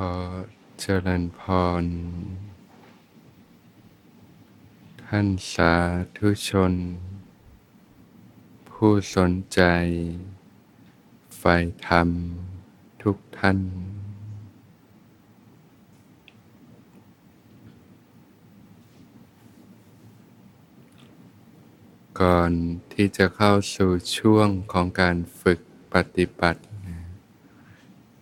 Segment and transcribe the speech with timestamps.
[0.00, 0.02] อ
[0.80, 1.40] เจริญพ
[1.82, 1.84] ร
[5.04, 5.74] ท่านสา
[6.16, 6.72] ธุชน
[8.70, 9.60] ผู้สนใจ
[11.36, 11.56] ใฝ่
[11.86, 12.08] ธรรม
[13.02, 13.58] ทุกท่าน
[22.20, 22.52] ก่อน
[22.92, 25.60] ที่จะเข้าสู่ช่วงของการฝึก
[25.94, 26.60] ปฏิบัติ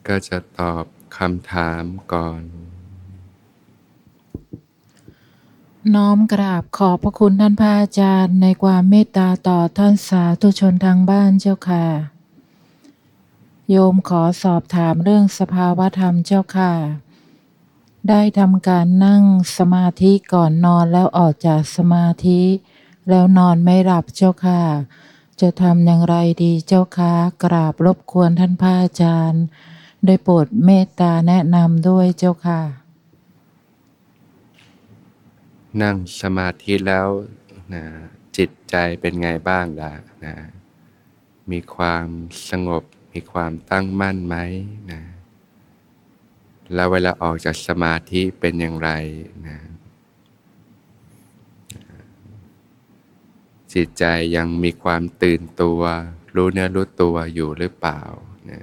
[0.07, 0.85] ก็จะตอบ
[1.17, 2.43] คำถามก่อน
[5.95, 11.87] น้อมกราบขอบพระคุณท่านพระอาจารย์ในความเมตตาต่อท่านสาธุชนทางบ้านเจ้าค่ะ
[13.71, 16.73] โยมขอสอบถามเรื่องสภาวธรรมเจ้าค่ะ
[18.09, 19.23] ได้ทำการนั่ง
[19.59, 22.43] สมาธิก่อนนอนแล้วออกจากสมาธิ
[23.09, 24.63] แล้วนอนไม่หลับเจ้าค่ะ
[25.41, 27.13] จะทำอย่างไรดีเจ้าค่ะ
[27.45, 29.43] กราบรบกวนท่านพระอาจารย์
[30.07, 32.61] ได้โปรดเมตตาแนะนำด้วยเจ้าค่ะ
[35.83, 37.09] นั่งสมาธิแล้ว
[37.75, 37.85] นะ
[38.37, 40.35] จิตใจเป็นไงบ้างล่ะนะ
[41.51, 42.07] มีความ
[42.51, 44.37] สงบ มีความตั้งมั่นไหม
[44.91, 45.01] นะ
[46.75, 48.91] แล้วเวลาออกจากสมาธิเป็นอย่างไร
[49.47, 49.59] นะ
[53.73, 54.05] จิตใจ
[54.37, 55.81] ยังมีความตื่นตัว
[56.35, 58.01] รู้เนื้อรู้ตัวอยู่หรือเปล่า
[58.51, 58.61] นะ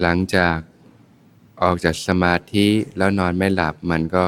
[0.00, 0.58] หลังจาก
[1.62, 4.26] ออกจากสมาธิแล้วนอนไม่หลับมันก็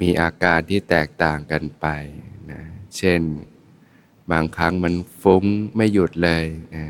[0.00, 1.86] มีอาการที่แตกต่างกันไป
[2.50, 2.62] นะ
[2.96, 3.20] เช่น
[4.30, 5.44] บางครั้งมันฟุ้ง
[5.76, 6.44] ไม่หยุดเลย
[6.76, 6.86] นะ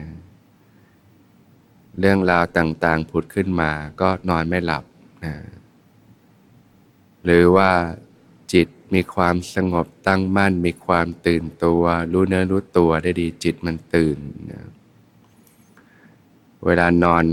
[1.99, 4.85] เรื่องราวต่างๆผุดขึ้นมาก็นอนไม่หลับ
[5.25, 5.35] นะ
[7.25, 7.73] หรือว่า
[8.53, 14.19] จิตมีความสงบตั้งมั่น มีความตื่นตัว รู้เนื้อรู้ตัวได้ดีจิตมันตื่น
[14.53, 14.65] นะ
[16.67, 17.25] เวลานอน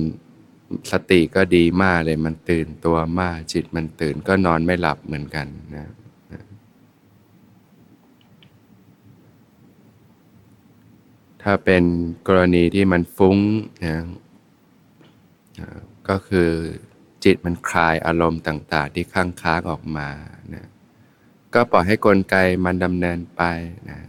[0.91, 5.87] สติก็ดีมากเลยมันตื่นตัวมากจิตมันตื่นก็นอนไม่หลับเหมือนกันนะ
[11.41, 11.83] ถ้าเป็น
[12.27, 13.37] กรณีที่มันฟุ้ง
[13.85, 13.97] นะ
[16.09, 16.49] ก็คือ
[17.23, 20.09] จิตมันคลายอารมณ์ต่าง ๆ ที่ค้างค้างออกมา
[20.53, 20.65] นะ
[21.53, 22.35] ก็ปล่อยให้กลไก
[22.65, 23.41] มันดำเนินไป
[23.89, 23.99] นะ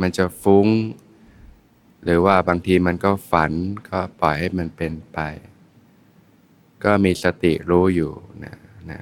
[0.00, 0.66] มันจะฟุ้ง
[2.04, 3.52] หรือว่าบางทีมันก็ฝัน
[3.90, 5.18] ก็ปล่อยให้มันเป็นไป
[6.84, 8.12] ก็มีสติรู้อยู่
[8.44, 8.56] นะ
[8.90, 9.00] นะ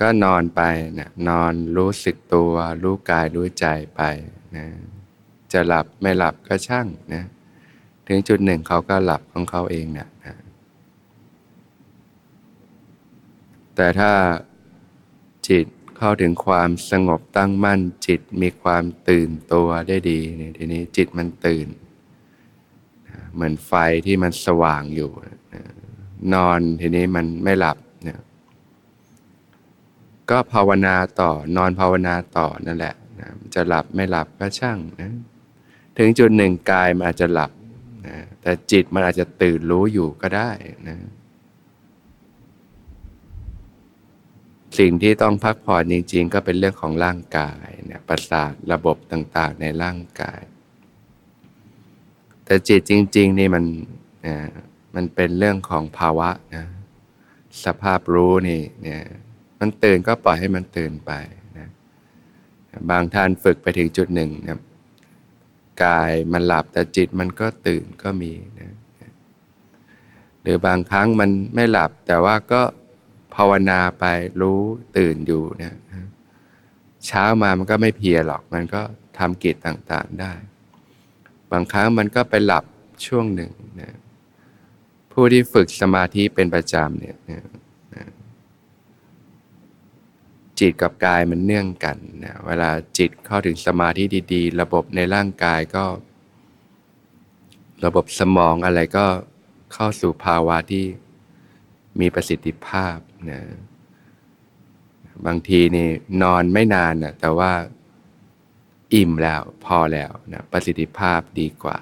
[0.00, 0.62] ก็นอนไป
[0.98, 2.52] นะนอนรู้สึกตัว
[2.82, 4.02] รู้กายรู้ใจไป
[4.56, 4.66] นะ
[5.52, 7.24] จะหลับไม่หลับก็ช่างนะ
[8.06, 10.34] ถึงจุดหนึ่งเขาก็หลับของเขาเองนะนะ
[13.76, 14.12] แต่ถ้า
[15.48, 15.66] จิต
[16.04, 21.66] เข้าถึงความสงบตั้งมั่นจิตมีความตื่นตัวได้ดีเนี่ยทีนี้จิตมันตื่น
[23.34, 23.72] เหมือนไฟ
[24.06, 25.10] ที่มันสว่างอยู่
[26.34, 28.20] นอนทีนี้มันไม่หลับเนี่ย
[30.30, 35.12] ก็ภาวนาต่อนอนภาวนาต่อนั่นแหละนะจะหลับไม่หลับก็ช่างนะ
[35.98, 37.50] ถึงจุดหนึ่งกายมันอาจจะหลับ
[38.06, 40.50] นะแต่จิตมันอาจจะตื่นรู้อยู่ก็ได้
[40.88, 40.98] นะ
[44.78, 50.40] สิ่งที่ต้องพักผ่อนจริง ๆ ก็เป็นเรื่องของร่างกายเนี่ยประสาทระบบต่างๆ ในร่างกาย
[52.44, 53.64] แต่จิตจริง ๆ นี่มัน
[54.26, 54.36] นะ
[54.94, 56.64] มันเป็นเรื่องของภาวะนะ
[57.64, 59.02] สภาพรู้นี่เนี่ย
[59.60, 61.12] มันตื่นก็ปล่อยให้มันตื่นไป
[61.58, 61.68] นะ
[62.90, 64.58] บางท่านฝึกไปถึงจุดหนึ่งนะ
[65.84, 68.72] กายมันหลับแต่จิตมันก็ตื่นก็มีนะ
[70.42, 72.62] หรือบางครั้งมันไม่หลับแต่ว่าก็
[73.34, 74.04] ภาวนาไป
[74.40, 74.60] รู้
[74.96, 75.74] ตื่นอยู่เนี่ย
[77.06, 78.82] เช้ามามันก็ไม่เพียรหรอก มันก็
[79.18, 80.32] ทำกิจต่างๆได้
[81.52, 82.64] บางครั้งมันก็ไปหลับ
[83.06, 83.96] ช่วงหนึ่งนะ
[85.12, 87.16] ผู้ที่ฝึกสมาธิเป็นประจำเนี่ย
[90.58, 95.84] จิตกับกายมันเนื่องกันนะเวลาจิตเข้าถึงสมาธิดีๆ ระบบในร่างกายก็
[97.84, 99.06] ระบบสมองอะไรก็
[99.72, 100.84] เข้าสู่ภาวะที่
[102.00, 102.96] มีประสิทธิภาพ
[103.30, 103.40] นะ
[105.26, 105.88] บางทีนี่
[106.22, 107.52] นอนไม่นานนะแต่ว่า
[108.94, 111.78] อิ่มแล้วพอแล้วนะประสิทธิภาพดีกว่า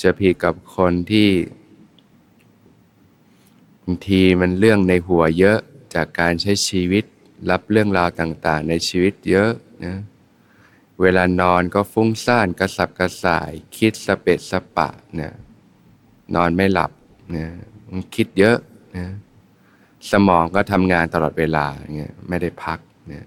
[0.00, 1.30] จะพีกับคนที่
[3.84, 5.58] บางทีมันเรื่องในหัวเยอะ
[5.94, 7.04] จากการใช้ชีวิต
[7.50, 9.50] รับเรื่องราวต่างๆ ในชีวิตเยอะ
[9.84, 9.96] นะ
[11.00, 14.88] เวลานอนก็ฟุ้งซ่านกระสับกระส่าย คิดสเปดสปะ
[15.20, 15.32] นะ
[16.34, 16.90] นอนไม่หลับ
[17.36, 17.46] นะ
[18.14, 18.56] คิดเยอะ
[18.96, 19.08] นะ
[20.10, 21.66] สมองก็ทำงานตลอดเวลา
[21.96, 22.78] เงี้ยไม่ได้พัก
[23.08, 23.26] เนี่ย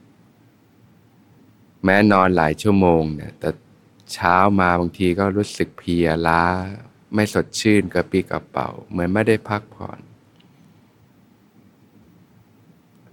[1.83, 3.49] แม้นอนหลายชั่วโมงเนี่ยแต่
[4.13, 6.43] เช้ามาบางทีก็รู้สึกเพลียล้า
[7.15, 9.99] ไม่สดชื่นกระปี้กระเป๋า เหมือนไม่ได้พักผ่อน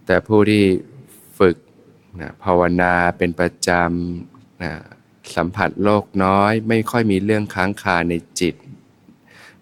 [0.07, 0.65] แต่ผู้ที่
[1.39, 1.57] ฝึก
[2.21, 4.73] นะภาวนาเป็นประจำนะ
[5.37, 8.55] สัมผัสโลกน้อย ไม่ค่อยมีเรื่องค้างคาในจิต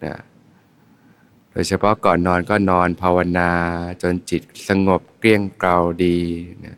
[0.04, 0.14] นะ
[1.52, 3.50] โดยเฉพาะก่อนนอนก็นอนภาวนา
[4.02, 6.19] จนจิตสงบเกลี้ยงเกลาดี
[6.64, 6.76] นะ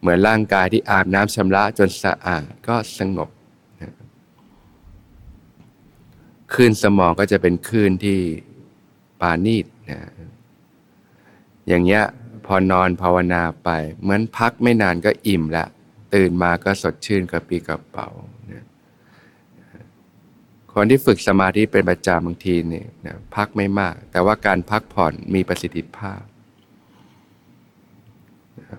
[0.00, 3.28] เหมือนร่างกายที่อาบน้ำชำระจนสะอาดก็สงบ
[3.82, 3.92] นะ
[6.52, 8.18] คลื่นสมองก็จะเป็นคลื่นที่
[9.20, 10.00] ปานีตนะ
[11.68, 12.04] อย่างเงี้ย
[12.46, 13.68] พอนอนภาวนาไป
[14.02, 15.66] เหมือนพักไม่นานก็อิ่มละ
[16.14, 18.08] ตื่นมาก็สดชื่นกระปีกระเป๋า
[20.74, 26.20] คนที่ฝึกสมาธิเป็นประจำบางทีเนี่ยนะพักไม่มาก แต่ว่าการพักผ่อนมีประสิทธิภาพ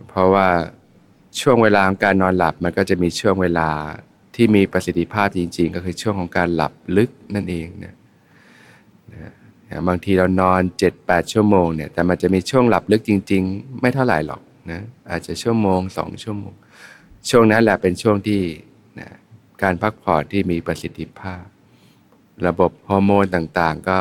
[0.08, 0.48] เพราะว่า
[1.40, 3.70] ช่วงเวลาของการนอนหลับมันก็จะมีช่วงเวลา
[4.36, 7.96] ที่มีประสิทธิภาพจริง ๆ ก็คือช่วงของการหลับลึกนั่นเองนะ
[9.14, 10.62] นะบางทีเรานอน
[10.98, 14.42] 7-8 ชั่วโมงเนี่ยแต่มันจะมีช่วงหลับลึกจริง ๆ ไม่เท่าไหร่หรอก
[14.72, 16.54] นะอาจจะชั่วโมงสองชั่วโมง
[17.30, 18.42] ช่วงนั้นแหละเป็นช่วงที่
[19.00, 19.10] นะ
[19.64, 21.44] การพักผ่อนที่มีประสิทธิภาพ
[22.48, 24.00] ระบบฮอร์โมนต่างๆ ก็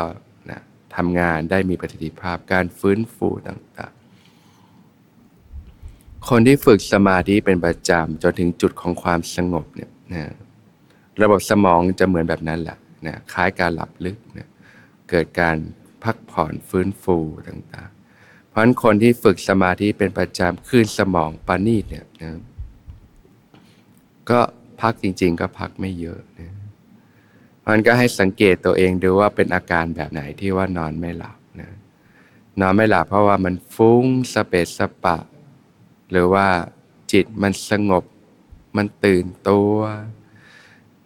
[0.50, 0.60] นะ
[0.96, 4.00] ทำงานได้มีประสิทธิภาพการฟื้นฟูต่างๆ
[6.28, 10.24] คนที่ฝึกสมาธิเป็นประจำจนถึงจุดของความสงบเนี่ยนะ
[11.22, 14.48] ระบบสมองจะเหมือนแบบนั้นแหละนะคล้ายการหลับลึกนะ
[15.10, 15.56] เกิดการ
[16.04, 17.16] พักผ่อนฟื้นฟู
[17.48, 22.30] ต่างๆ เพราะฉะนั้นคนที่ฝึกสมาธิเป็นประจำคลื่นสมองปานีตเนี่ยนะ
[24.30, 24.40] ก็
[24.80, 26.49] พักจริง ๆ ก็พักไม่เยอะนะ
[27.70, 31.72] มันก็ให้สังเกตตัวเองดูว่าเป็นอาการแบบไหนที่ว่านอนไม่หลับนะ
[32.60, 35.16] นอนไม่หลับเพราะว่ามันฟุ้งสเปสสปะ
[36.10, 36.46] หรือว่า
[37.12, 38.04] จิตมันสงบ
[38.76, 39.76] มันตื่นตัว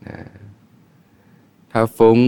[0.06, 0.18] นะ
[1.72, 2.18] ถ้าฟุ้ง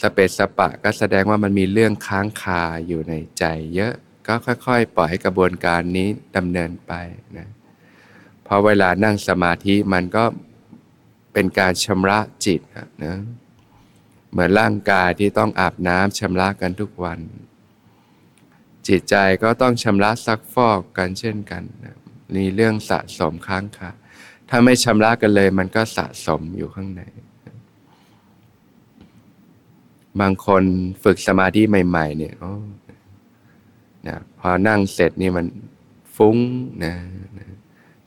[0.00, 3.44] สเปสสปะก็แสดงว่ามันมีเรื่องค้างคาอยู่ในใจ
[3.74, 3.94] เยอะ
[4.26, 6.92] ก็ค่อยๆ ปล่อยให้กระบวนการนี้ดำเนินไป
[7.38, 7.48] นะ
[8.46, 10.24] พอเวลานั่งสมาธิมันก็
[11.32, 12.60] เป็นการชำระจิต
[13.06, 13.16] นะ
[14.30, 17.20] เหมือนร่างกายที่ต้องอาบน้ำชำระกันทุกวัน
[18.88, 21.96] จิตใจก็ต้องชำระซักฟอกกันเช่นกันนะ
[22.36, 23.90] มีเรื่องสะสมค้างคา
[24.48, 27.02] ถ้าไม่ชำระกันเลย มันก็สะสมอยู่ข้างใน
[30.20, 30.62] บางคน
[31.04, 32.34] ฝึกสมาธิใหม่ ๆ เนี่ย
[34.08, 35.46] นะพอนั่งเสร็จนี่มัน
[36.16, 36.36] ฟุ้ง
[36.84, 36.94] นะ
[37.38, 37.48] นะ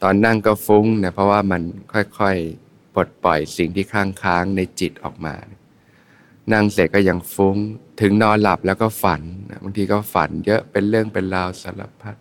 [0.02, 1.62] ตอนนั่งก็ฟุ้งนะเพราะว่ามัน
[1.94, 5.58] ค่อยๆปลดปล่อยสิ่งที่ค้างค้างในจิตออกมานั่
[6.62, 7.58] งเสร็จก็ยังฟุ้ง
[8.02, 9.22] ถึงนอนหลับแล้วก็ฝัน
[9.64, 12.16] บางทีก็ฝันเยอะเป็นเรื่องเป็นราวสารพัด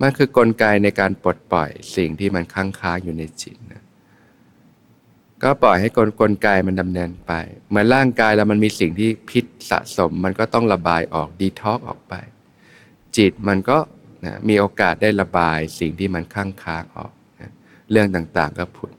[0.00, 3.82] มันคือกลไกในการปลดปล่อยสิ่งที่มันค้างค้างอยู่ในจิตนะ
[5.42, 7.32] ก็ปล่อยให้กลกลไกมันดำเนินไป
[7.68, 12.14] เหมือนร่างกายแล้วมันมีสิ่งที่พิษสะสม มันก็ต้องระบายออกดีท็อกออกไป
[13.16, 13.78] จิตมันก็
[14.24, 17.52] นะมีโอกาสได้ระบายสิ่งที่มันค้างค้างออกนะ
[17.90, 18.90] เรื่องต่างๆก็ผุด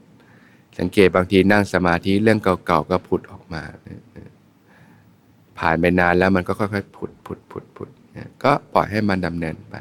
[0.78, 3.62] สังเกตบางทีนั่งสมาธิเรื่องเก่าๆก็ผุดออกมา
[5.58, 7.88] ผ่านไปนานแล้วมันก็ค่อยๆผุดผุดผุดผุด
[8.44, 9.74] ก็ปล่อยให้มันดำเนินไป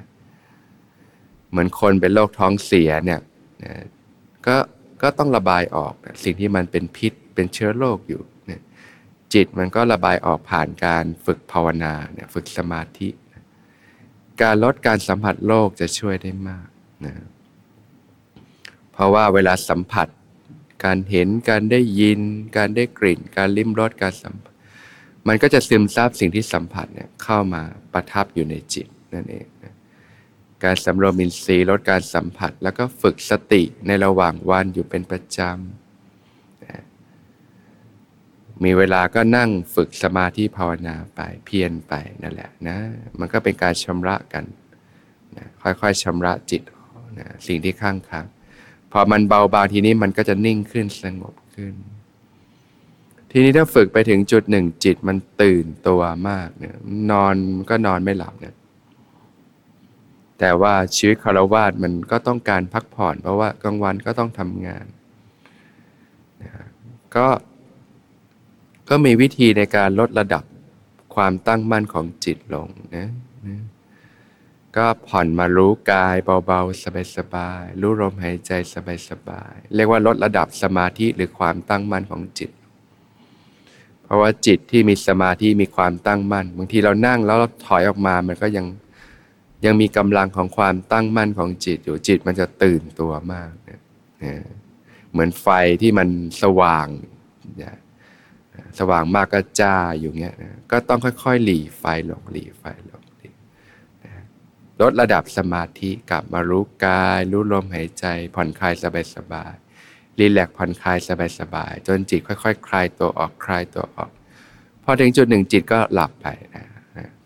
[1.49, 3.19] เหมือนคนเป็นโรคท้องเสียเนี่ย
[4.47, 4.57] ก็
[5.01, 8.21] ก็ต้องระบายออกสิ่งที่มันเป็นพิษเป็นเชื้อโรคอยู่
[9.33, 13.09] จิตมันก็ระบายออกผ่านการฝึกภาวนาเนี่ยฝึกสมาธิ
[14.42, 16.68] การลดการสัมผัสโลกจะช่วยได้มาก
[17.06, 17.13] นะ
[18.92, 20.07] เพราะว่าเวลาสัมผัส
[20.86, 22.19] การเห็น การได้ยิน
[22.57, 24.54] การได้กลิ่น การลิ้มรสการสัมผัส
[25.28, 27.62] มันก็จะซึมซาบสิ่งที่สัมผัสเนี่ยเข้ามา
[27.94, 29.74] ประทับอยู่ในจิตนั่นเองนะ
[30.64, 36.84] การสำรวมอินทรีย์ลดการสัมผัส แล้วก็ฝึกสติในระหว่างวันอยู่เป็นประจำนะ
[38.64, 42.78] มีเวลาก็นั่งฝึกสมาธิภาวนาไปเพียรไปนั่นแหละนะ
[43.19, 44.46] มันก็เป็นการชำระกัน
[45.38, 46.62] นะค่อยๆชำระจิต
[47.19, 48.26] นะสิ่งที่ข้างค้าง
[48.91, 51.73] พอมันเบาบางทีนี้มันก็จะนิ่งขึ้นสงบขึ้น
[53.31, 56.75] ทีนี้ถ้าฝึกไปถึงจุดหนึ่งจิตมันตื่นตัวมากเนี่ย
[57.11, 57.35] นอน
[57.69, 58.56] ก็นอนไม่หลับเนี่ย
[60.39, 64.85] แต่ว่าชีวิตคารวาสมันก็ต้องการพักผ่อน เพราะว่ากลางวันก็ต้องทำงาน
[66.44, 66.51] นะ
[67.15, 67.27] ก็
[68.89, 70.44] ก็มีวิธีในการลดระดับ
[71.15, 73.09] ความตั้งมั่นของจิตลงนะ
[74.78, 76.16] ก็ผ่อนมารู้กาย
[76.46, 76.84] เบาๆ
[77.18, 78.52] สบายๆ รู้ลมหายใจ
[79.10, 82.52] สบายๆ เรียกว่าลดระดับสมาธิหรือความตั้งมั่นของจิต
[84.04, 88.66] เพราะว่าจิตที่มีสมาธิมีความตั้งมั่น บางทีเรานั่งแล้วเราถอยออกมามันก็ยัง
[89.66, 93.81] ยังมีกำลังของความตั้งมั่นของจิตอยู่จิตมันจะตื่นตัวมากเนี่ย
[95.12, 95.48] เหมือนไฟ
[95.81, 96.07] ที่มัน
[96.42, 96.88] สว่าง
[98.80, 100.36] สว่างมากก็จ้าอยู่เงี้ย
[100.72, 103.02] ก็ต้องค่อยๆ หลีไฟลงหลีไฟลง
[104.81, 108.06] ลดระดับสมาธิกลับมารู้กาย รู้ลมหายใจ
[108.36, 108.74] ผ่อนคลาย
[109.16, 110.98] สบายๆรีแลกผ่อนคลาย
[111.40, 114.12] สบายๆจนจิตค่อยๆคคลายตัวออกคลายตัวออก
[114.84, 116.66] พอถึงจุดหนึ่งจิตก็หลับไปนะ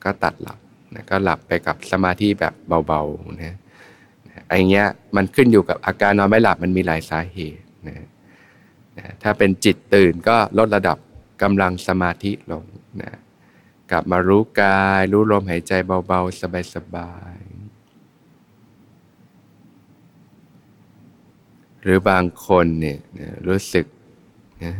[0.03, 0.59] ก็ตัดหลับ
[0.93, 2.53] นะก็หลับไปกับสมาธิแบบ
[2.87, 3.55] เบาๆนะ
[4.47, 8.07] ไอเงี้ยมันขึ้นอยู่กับอาการนอนไม่หลับมันมีหลายสาเหตุนะ
[8.97, 10.97] นะถ้าเป็นจิตตื่นก็ลดระดับ
[11.41, 12.63] กำลังสมาธิลง
[13.01, 13.11] นะ
[13.91, 15.73] กลับมารู้กาย รู้ลมหายใจ
[16.07, 16.41] เบาๆ
[16.75, 17.41] สบายๆ
[21.83, 22.99] หรือบางคนเนี่ย
[23.47, 23.85] รู้สึก
[24.63, 24.73] นะ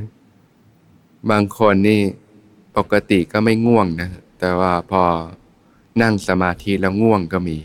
[1.31, 2.01] บางคนนี่
[2.77, 5.03] ปกติก็ไม่ง่วงนะ แต่ว่าพอ
[6.01, 7.58] นั่งสมาธิแล้วง่วงก็มี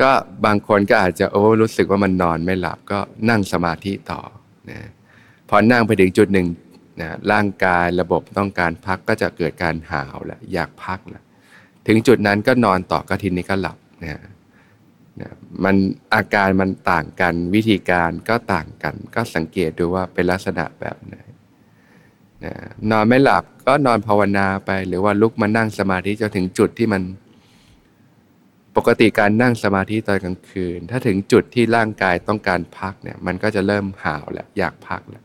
[0.00, 0.10] ก็
[0.44, 2.98] บางคนก็อาจจะโอ้รู้สึกว่ามันนอนไม่หลับก็
[3.28, 4.20] นั่งสมาธิต่อ
[4.70, 4.78] นะ
[5.48, 6.46] พอนั่งไปถึงจุดหนึ่ง
[7.00, 11.24] นะร่างกายระบบต้องการพักก็จะเกิดการหาวแล้วอยากพักแล้ว
[11.86, 14.20] ถึงจุดนั้นก็นอนต่อก็ทีนี้ก็หลับนะ
[15.20, 15.32] นะ
[15.64, 15.76] มัน
[16.14, 21.16] อาการมันต่างกันวิธีการก็ต่างกัน ก็สังเกตดูว่าเป็นลักษณะแบบไหน
[22.44, 22.54] นะ
[22.90, 27.02] นอนไม่หลับก็นอนภาวนาไป หรือว่าลุกมานั่งสมาธิจนถึงจุดที่มัน
[28.76, 35.22] ปกติการนั่งสมาธิตอนกลางคืน ถ้าถึงจุดที่ร่างกายต้องการพักเนี่ย มันก็จะเริ่มหาวแล้วอยากพักแล้ว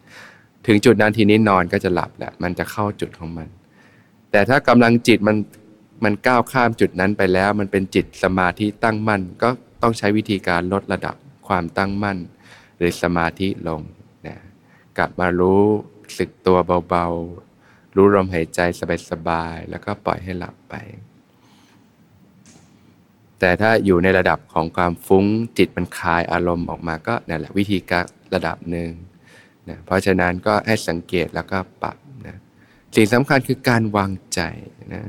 [0.67, 3.47] ถึงจุดนั้นทีนี้นอนก็จะหลับแหละมันจะเข้าจุดของมัน
[4.31, 5.37] แต่ถ้ากำลังจิตมัน
[6.03, 9.49] มันก้าวข้ามจุดนั้นไปแล้ว มันเป็นจิตสมาธิตั้งมั่นก็
[9.81, 11.15] ต้องใช้วิธีการลดระดับ
[11.47, 12.17] ความตั้งมั่น
[12.77, 13.81] หรือสมาธิลง
[14.27, 14.37] นะ
[14.97, 15.63] กลับมารู้
[16.17, 16.57] สึกตัว
[16.89, 18.59] เบาๆ รู้ลมหายใจ
[19.09, 20.75] สบายๆ แล้วก็ปล่อยให้หลับไป
[23.39, 25.25] แต่ถ้าอยู่ในระดับของความฟุ้ง
[25.57, 28.91] จิตมันคลายอารมณ์ออกมาก็นั่นแหละวิธีการระดับหนึ่ง
[29.69, 32.37] นะเพราะฉะนั้นก็ให้สังเกตแล้วก็ปรับนะ
[32.95, 34.41] สิ่งสำคัญคือการวางใจ
[34.93, 35.03] นะ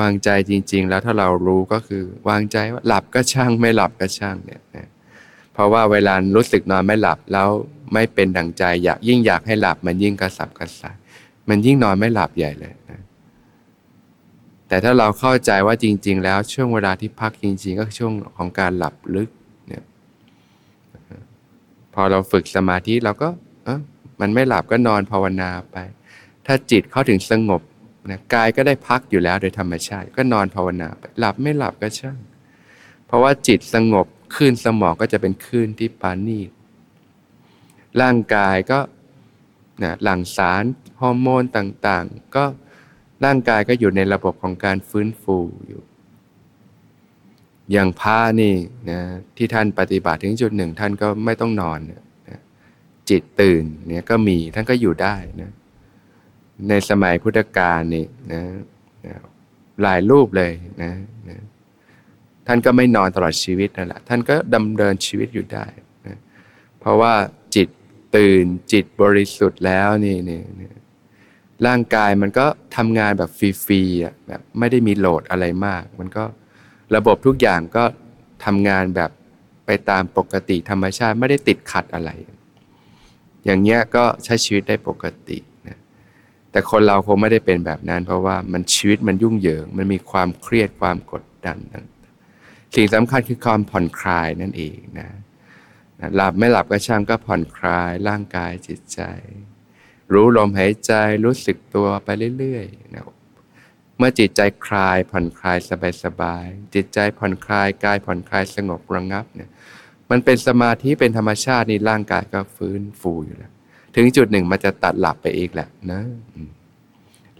[0.00, 4.88] วางใจจริง ๆ แล้วถ้าเรารู้ก็คือ วางใจว่าหลับก็ช่างไม่หลับก็ช่างเนี่ยนะ
[5.52, 7.48] เพราะว่าเวลารู้สึกนอนไม่หลับแล้ว
[7.92, 10.96] ไม่เป็นดังใจ อยากยิ่งอยากให้หลับ มันยิ่งกระสับกระส่าย
[11.48, 13.00] มันยิ่งนอนไม่หลับใหญ่เลยนะ
[14.68, 19.30] แต่ถ้าเราเข้าใจว่าจริง ๆ แล้วช่วงเวลาที่พักจริง ๆ ก็ช่วงของการหลับลึก
[19.68, 19.84] เนี่ย
[21.94, 23.28] พอเราฝึกสมาธิเราก็
[23.64, 23.80] เออ
[24.20, 25.76] มันไม่หลับก็นอนภาวนาไป
[26.46, 27.62] ถ้าจิตเข้าถึงสงบ
[28.10, 32.18] นะกายก็ได้พักอยู่แล้วโดยธรรมชาติ ก็นอนภาวนาไปหลับไม่หลับก็ช่าง
[33.06, 36.50] เพราะว่าจิตสงบคลื่นสมองก็จะเป็นคลื่นที่ปานีต
[38.02, 38.78] ร่างกายก็
[39.82, 40.64] นะหลั่งสาร
[41.00, 42.44] ฮอร์โมนต่างๆ ก็
[43.24, 45.82] ร่างกายก็อยู่ในระบบของการฟื้นฟูอยู่
[47.72, 48.54] อย่างพระนี่
[48.90, 49.00] นะ
[49.36, 52.02] ที่ท่านปฏิบัติถึงจุดหนึ่งท่านก็ไม่ต้องนอนนะ
[53.10, 55.50] จิตตื่นเนี่ยก็มีท่านก็อยู่ได้นะ
[56.68, 58.42] ในสมัยพุทธกาลนี่นะ
[59.82, 60.92] หลายรูปเลยนะ
[61.28, 61.38] นะ
[62.46, 65.66] ท่านก็ไม่นอนตลอดชีวิตนั่นแหละ ท่านก็ดำเนินชีวิตอยู่ได้
[66.06, 66.16] นะ
[66.80, 67.14] เพราะว่า
[67.54, 67.68] จิต
[68.16, 70.40] ตื่นจิตบริสุทธิ์แล้วนี่นี่
[71.66, 72.46] ร่างกายมันก็
[72.76, 76.24] ทำงานแบบฟรีๆอะแบบไม่ได้มีโหลดอะไรมาก มันก็
[76.96, 77.84] ระบบทุกอย่างก็
[78.44, 79.10] ทำงานแบบ
[79.66, 82.10] ไปตามปกติธรรมชาติไม่ได้ติดขัดอะไร
[83.44, 85.38] อย่างเงี้ยก็ใช้ชีวิตได้ปกติ
[86.54, 91.58] แต่คนเราคงไม่ได้เป็นแบบนั้น เพราะว่ามันชีวิตมันยุ่งเหยิง มันมีความเครียดความกดดัน
[92.74, 95.08] สิ่งสำคัญคือความผ่อนคลายนั่นเองนะ
[96.16, 99.00] หลับไม่หลับก็ช่างก็ผ่อนคลายร่างกายจิตใจ
[100.12, 100.92] รู้ลมหายใจ
[101.24, 102.08] รู้สึกตัวไป
[102.38, 103.04] เรื่อยๆนะ
[103.98, 105.58] เมื่อจิตใจคลายผ่อนคลาย
[106.04, 109.50] สบายๆจิตใจผ่อนคลายกายผ่อนคลายสงบระงับเนี่ย
[110.10, 113.52] มันเป็นสมาธิเป็นธรรมชาตินี่ร่างกายก็ฟื้นฟูอยู่แล้ว
[113.94, 116.00] ถึงจุดหนึ่งมันจะตัดหลับไปเองแหละนะ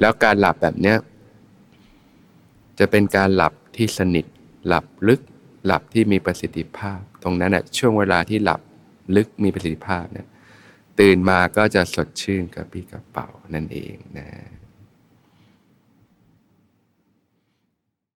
[0.00, 0.96] แล้วการหลับแบบเนี้ย
[2.78, 4.26] จะเป็นการหลับที่สนิท
[4.66, 5.20] หลับลึก
[5.66, 8.60] หลับที่มีประสิทธิภาพ ตรงนั้นแหะช่วงเวลาที่หลับ
[9.16, 10.26] ลึกมีประสิทธิภาพเนี่ย
[11.00, 14.28] ตื่นมาก็จะสดชื่นกับพี่กระเป๋านั่นเองนะ